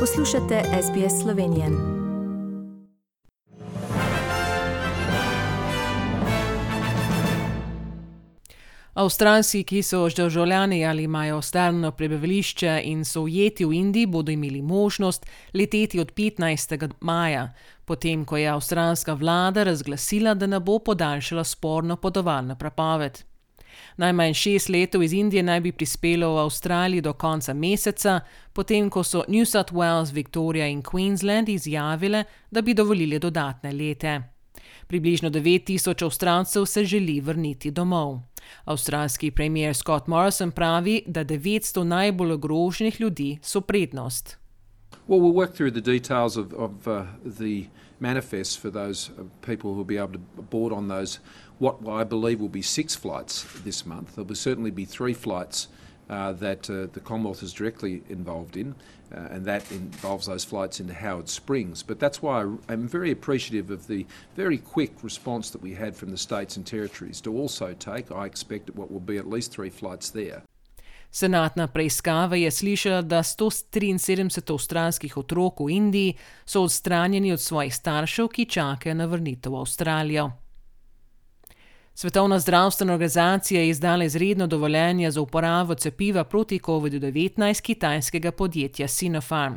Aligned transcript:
Poslušate 0.00 0.62
SBS 0.82 1.22
Slovenije. 1.22 1.66
Avstralci, 8.94 9.62
ki 9.62 9.82
so 9.82 10.08
državljani 10.16 10.86
ali 10.86 11.02
imajo 11.02 11.42
stalno 11.42 11.90
prebivališče 11.90 12.80
in 12.84 13.04
so 13.04 13.20
ujeti 13.20 13.64
v 13.64 13.72
Indiji, 13.72 14.06
bodo 14.06 14.32
imeli 14.32 14.62
možnost 14.62 15.26
leteti 15.54 16.00
od 16.00 16.12
15. 16.14 16.90
maja, 17.00 17.52
potem 17.84 18.24
ko 18.24 18.36
je 18.36 18.48
avstralska 18.48 19.12
vlada 19.12 19.62
razglasila, 19.62 20.34
da 20.34 20.46
ne 20.46 20.60
bo 20.60 20.78
podaljšala 20.78 21.44
sporno 21.44 21.96
potovalno 21.96 22.56
prepoved. 22.56 23.29
Najmanj 23.96 24.34
šest 24.34 24.68
letov 24.68 25.02
iz 25.02 25.12
Indije 25.12 25.42
naj 25.42 25.60
bi 25.60 25.72
prispelo 25.72 26.34
v 26.34 26.38
Avstraliji 26.38 27.00
do 27.00 27.12
konca 27.12 27.54
meseca, 27.54 28.20
potem 28.52 28.90
ko 28.90 29.04
so 29.04 29.24
New 29.28 29.44
South 29.44 29.72
Wales, 29.72 30.12
Victoria 30.12 30.66
in 30.66 30.82
Queensland 30.82 31.48
izjavile, 31.48 32.24
da 32.50 32.62
bi 32.62 32.74
dovolili 32.74 33.18
dodatne 33.18 33.72
lete. 33.72 34.20
Približno 34.86 35.30
9000 35.30 36.04
Avstralcev 36.04 36.64
se 36.64 36.84
želi 36.84 37.20
vrniti 37.20 37.70
domov. 37.70 38.18
Avstralski 38.64 39.30
premier 39.30 39.74
Scott 39.74 40.06
Morrison 40.06 40.50
pravi, 40.50 41.02
da 41.06 41.24
900 41.24 41.82
najbolj 41.82 42.32
ogroženih 42.32 43.00
ljudi 43.00 43.38
so 43.42 43.60
prednost. 43.60 44.39
Well, 45.10 45.18
we'll 45.18 45.32
work 45.32 45.54
through 45.54 45.72
the 45.72 45.80
details 45.80 46.36
of, 46.36 46.54
of 46.54 46.86
uh, 46.86 47.06
the 47.24 47.66
manifest 47.98 48.60
for 48.60 48.70
those 48.70 49.10
uh, 49.18 49.24
people 49.42 49.72
who 49.72 49.78
will 49.78 49.84
be 49.84 49.96
able 49.96 50.12
to 50.12 50.18
board 50.18 50.72
on 50.72 50.86
those, 50.86 51.18
what 51.58 51.84
I 51.88 52.04
believe 52.04 52.38
will 52.38 52.48
be 52.48 52.62
six 52.62 52.94
flights 52.94 53.44
this 53.64 53.84
month. 53.84 54.14
There 54.14 54.22
will 54.22 54.36
certainly 54.36 54.70
be 54.70 54.84
three 54.84 55.12
flights 55.12 55.66
uh, 56.08 56.34
that 56.34 56.70
uh, 56.70 56.86
the 56.92 57.00
Commonwealth 57.00 57.42
is 57.42 57.52
directly 57.52 58.04
involved 58.08 58.56
in, 58.56 58.76
uh, 59.12 59.16
and 59.32 59.44
that 59.46 59.68
involves 59.72 60.28
those 60.28 60.44
flights 60.44 60.78
into 60.78 60.94
Howard 60.94 61.28
Springs. 61.28 61.82
But 61.82 61.98
that's 61.98 62.22
why 62.22 62.42
I'm 62.68 62.86
very 62.86 63.10
appreciative 63.10 63.72
of 63.72 63.88
the 63.88 64.06
very 64.36 64.58
quick 64.58 65.02
response 65.02 65.50
that 65.50 65.60
we 65.60 65.74
had 65.74 65.96
from 65.96 66.12
the 66.12 66.18
states 66.18 66.56
and 66.56 66.64
territories 66.64 67.20
to 67.22 67.36
also 67.36 67.72
take, 67.72 68.12
I 68.12 68.26
expect, 68.26 68.70
what 68.76 68.92
will 68.92 69.00
be 69.00 69.16
at 69.16 69.28
least 69.28 69.50
three 69.50 69.70
flights 69.70 70.10
there. 70.10 70.44
Senatna 71.10 71.66
preiskava 71.66 72.36
je 72.36 72.50
slišala, 72.50 73.02
da 73.02 73.22
173 73.22 74.52
avstralskih 74.52 75.16
otrok 75.16 75.60
v 75.60 75.70
Indiji 75.70 76.14
so 76.46 76.62
odstranjeni 76.62 77.32
od 77.32 77.40
svojih 77.40 77.74
staršev, 77.74 78.28
ki 78.28 78.44
čakajo 78.44 78.94
na 78.94 79.06
vrnitev 79.06 79.52
v 79.52 79.60
Avstralijo. 79.60 80.30
Svetovna 81.94 82.38
zdravstvena 82.38 82.92
organizacija 82.92 83.60
je 83.60 83.68
izdala 83.68 84.04
izredno 84.04 84.46
dovoljenje 84.46 85.10
za 85.10 85.20
uporabo 85.20 85.74
cepiva 85.74 86.24
proti 86.24 86.58
COVID-19 86.58 87.62
kitajskega 87.62 88.32
podjetja 88.32 88.88
Sinopharm. 88.88 89.54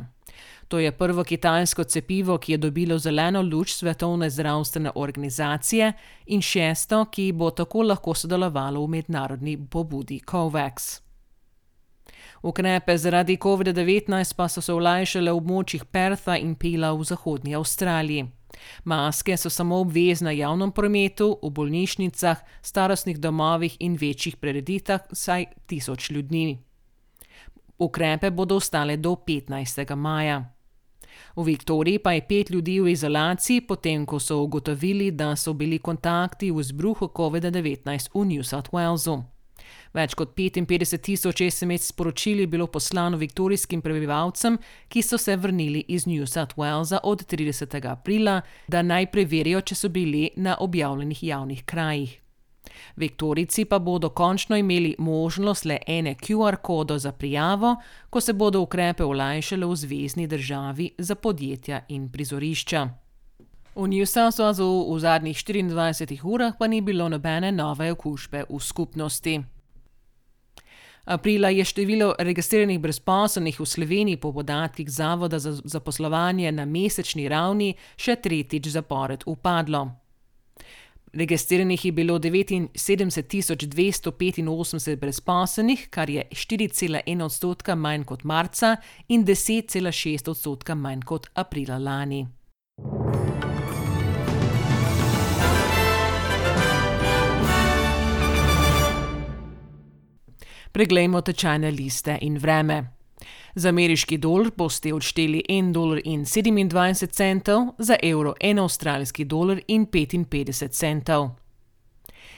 To 0.68 0.78
je 0.78 0.92
prvo 0.92 1.24
kitajsko 1.24 1.84
cepivo, 1.84 2.38
ki 2.38 2.52
je 2.52 2.58
dobilo 2.58 2.98
zeleno 2.98 3.42
luč 3.42 3.72
Svetovne 3.72 4.30
zdravstvene 4.30 4.90
organizacije 4.94 5.92
in 6.26 6.42
šesto, 6.42 7.04
ki 7.04 7.32
bo 7.32 7.50
tako 7.50 7.82
lahko 7.82 8.14
sodelovalo 8.14 8.84
v 8.84 8.88
mednarodni 8.88 9.58
pobudi 9.70 10.20
COVAX. 10.30 11.03
Ukrepe 12.44 12.98
zaradi 12.98 13.36
COVID-19 13.36 14.34
pa 14.36 14.48
so 14.48 14.60
se 14.60 14.72
olajšale 14.72 15.32
v 15.32 15.38
območjih 15.38 15.86
Pertha 15.88 16.36
in 16.36 16.54
Pila 16.60 16.90
v 16.92 17.06
zahodnji 17.08 17.54
Avstraliji. 17.56 18.26
Maske 18.84 19.36
so 19.40 19.48
samo 19.50 19.78
obvezne 19.80 20.28
na 20.28 20.34
javnem 20.36 20.72
prometu, 20.72 21.38
v 21.42 21.50
bolnišnicah, 21.50 22.44
starostnih 22.62 23.16
domovih 23.18 23.76
in 23.80 23.96
večjih 23.96 24.36
prereditvah 24.36 25.08
vsaj 25.10 25.46
tisoč 25.66 26.10
ljudi. 26.10 26.58
Ukrepe 27.78 28.30
bodo 28.30 28.60
ostale 28.60 28.96
do 28.96 29.16
15. 29.16 29.96
maja. 29.96 30.44
V 31.36 31.42
Viktoriji 31.48 31.98
pa 31.98 32.12
je 32.12 32.26
pet 32.28 32.50
ljudi 32.50 32.80
v 32.80 32.92
izolaciji, 32.92 33.60
potem 33.60 34.04
ko 34.06 34.20
so 34.20 34.42
ugotovili, 34.44 35.10
da 35.10 35.36
so 35.36 35.52
bili 35.52 35.78
kontakti 35.78 36.50
v 36.50 36.60
izbruhu 36.60 37.08
COVID-19 37.08 38.12
v 38.14 38.24
New 38.24 38.42
South 38.42 38.70
Walesu. 38.70 39.33
Več 39.94 40.14
kot 40.14 40.34
55 40.36 40.98
tisoč 40.98 41.42
SMS 41.50 41.92
sporočil 41.92 42.40
je 42.40 42.46
bilo 42.46 42.66
poslano 42.66 43.16
viktorijskim 43.16 43.82
prebivalcem, 43.82 44.58
ki 44.88 45.02
so 45.02 45.18
se 45.18 45.36
vrnili 45.36 45.84
iz 45.88 46.06
New 46.06 46.26
South 46.26 46.56
Walesa 46.56 46.98
od 47.02 47.26
30. 47.26 47.78
aprila, 47.90 48.40
da 48.68 48.82
naj 48.82 49.10
preverijo, 49.12 49.60
če 49.60 49.74
so 49.74 49.88
bili 49.88 50.30
na 50.36 50.56
objavljenih 50.60 51.22
javnih 51.22 51.64
krajih. 51.64 52.20
Viktorici 52.96 53.64
pa 53.64 53.78
bodo 53.78 54.08
končno 54.08 54.56
imeli 54.56 54.94
možnost 54.98 55.64
le 55.64 55.78
ene 55.86 56.14
QR 56.14 56.56
kodo 56.56 56.98
za 56.98 57.12
prijavo, 57.12 57.76
ko 58.10 58.20
se 58.20 58.32
bodo 58.32 58.60
ukrepe 58.60 59.04
olajšale 59.04 59.66
v 59.66 59.76
zvezdni 59.76 60.26
državi 60.26 60.90
za 60.98 61.14
podjetja 61.14 61.80
in 61.88 62.08
prizorišča. 62.12 62.88
V 63.74 63.88
New 63.88 64.06
South 64.06 64.38
Walesu 64.38 64.94
v 64.94 65.00
zadnjih 65.00 65.36
24 65.36 66.20
urah 66.22 66.54
pa 66.58 66.66
ni 66.66 66.80
bilo 66.80 67.08
nobene 67.08 67.52
nove 67.52 67.92
okužbe 67.92 68.44
v 68.50 68.60
skupnosti. 68.60 69.42
Aprila 71.04 71.48
je 71.48 71.64
število 71.64 72.14
registriranih 72.18 72.80
brezposobnih 72.80 73.60
v 73.60 73.66
Sloveniji 73.66 74.16
po 74.16 74.32
podatkih 74.32 74.90
Zavoda 74.90 75.38
za 75.38 75.52
zaposlovanje 75.64 76.52
na 76.52 76.64
mesečni 76.64 77.28
ravni 77.28 77.74
še 77.96 78.16
tretjič 78.16 78.68
zapored 78.72 79.22
upadlo. 79.26 79.90
Registriranih 81.12 81.84
je 81.84 81.92
bilo 81.92 82.18
79.285 82.18 84.96
brezposobnih, 84.96 85.88
kar 85.90 86.10
je 86.10 86.24
4,1 86.30 87.22
odstotka 87.22 87.74
manj 87.74 88.04
kot 88.04 88.24
marca 88.24 88.76
in 89.08 89.24
10,6 89.24 90.30
odstotka 90.30 90.74
manj 90.74 91.00
kot 91.04 91.26
aprila 91.34 91.78
lani. 91.78 92.26
Preglejmo 100.74 101.20
tečajne 101.20 101.70
liste 101.70 102.18
in 102.20 102.38
vreme. 102.38 102.84
Za 103.54 103.68
ameriški 103.68 104.16
dolar 104.18 104.50
boste 104.56 104.94
odšteli 104.94 105.44
1,27 105.48 105.72
dolarja, 107.44 107.72
za 107.78 107.96
evro 108.02 108.34
1 108.40 108.62
avstralski 108.62 109.24
dolar 109.24 109.60
in 109.68 109.86
55 109.86 110.68
centov. 110.68 111.28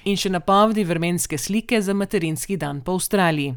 In 0.05 0.21
še 0.21 0.29
napovedi 0.31 0.85
vremenske 0.85 1.39
slike 1.39 1.81
za 1.83 1.95
materinski 1.95 2.59
dan 2.61 2.83
po 2.85 2.99
Avstraliji. 3.01 3.55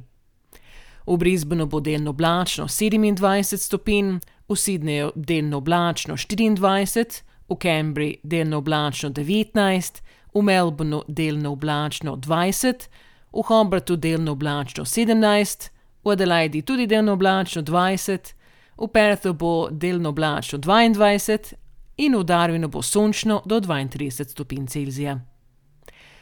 V 1.06 1.17
Brisbaneu 1.17 1.67
bo 1.67 1.84
delno 1.84 2.16
oblačno 2.16 2.69
27 2.72 3.57
stopinj, 3.57 4.16
v 4.47 4.56
Sydneyju 4.56 5.11
delno 5.16 5.57
oblačno 5.57 6.16
24, 6.16 7.22
v 7.50 7.59
Cambridgeu 7.59 8.23
delno 8.23 8.63
oblačno 8.63 9.09
19, 9.09 10.01
v 10.34 10.41
Melbourneu 10.41 11.03
delno 11.07 11.51
oblačno 11.51 12.16
20 12.16 12.88
v 13.34 13.44
Hobartu 13.47 13.95
delno 13.95 14.31
oblačno 14.31 14.85
17, 14.85 15.69
v 16.03 16.12
Adelaidi 16.12 16.62
tudi 16.62 16.88
delno 16.88 17.13
oblačno 17.13 17.62
20, 17.62 18.34
v 18.78 18.88
Perthu 18.88 19.34
bo 19.34 19.69
delno 19.72 20.09
oblačno 20.09 20.59
22 20.59 21.53
in 21.97 22.16
v 22.16 22.23
Darwinu 22.23 22.67
bo 22.67 22.81
sončno 22.81 23.41
do 23.45 23.59
32 23.59 24.29
stopinj 24.29 24.67
Celzija. 24.67 25.19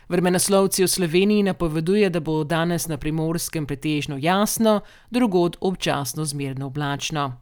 Vremenoslovci 0.10 0.84
v 0.84 0.88
Sloveniji 0.88 1.44
napoveduje, 1.44 2.10
da 2.10 2.20
bo 2.20 2.44
danes 2.44 2.88
na 2.88 2.98
primorskem 2.98 3.66
pretežno 3.66 4.18
jasno, 4.18 4.82
drugod 5.10 5.58
občasno 5.62 6.26
zmerno 6.26 6.66
oblačno. 6.66 7.34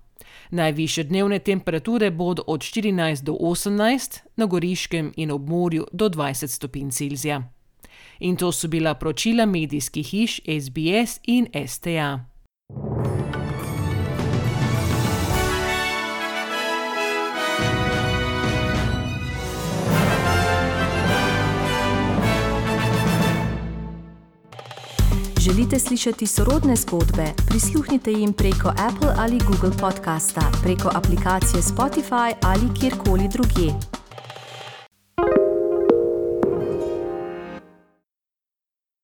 Najviše 0.51 1.03
dnevne 1.03 1.39
temperature 1.39 2.11
bodo 2.11 2.43
od 2.47 2.61
14 2.61 3.23
do 3.23 3.33
18, 3.33 4.19
na 4.35 4.45
Goriškem 4.45 5.13
in 5.15 5.31
ob 5.31 5.49
morju 5.49 5.85
do 5.91 6.09
20 6.09 6.47
stopinj 6.47 6.89
Celzija. 6.89 7.54
In 8.19 8.35
to 8.35 8.51
so 8.51 8.67
bila 8.67 8.93
poročila 8.93 9.45
medijskih 9.45 10.07
hiš 10.07 10.39
SBS 10.45 11.19
in 11.23 11.47
STA. 11.67 12.35
Želite 25.45 25.79
slišati 25.79 26.27
sorodne 26.27 26.75
zgodbe? 26.75 27.25
Prisluhnite 27.47 28.11
jim 28.11 28.33
preko 28.33 28.69
Apple 28.69 29.13
ali 29.17 29.39
Google 29.47 29.77
podcasta, 29.81 30.41
preko 30.63 30.91
aplikacije 30.93 31.61
Spotify 31.61 32.33
ali 32.41 32.79
kjerkoli 32.79 33.29
drugje. 33.33 33.73